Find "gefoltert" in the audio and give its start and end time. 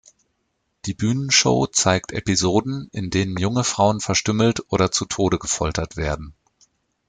5.37-5.95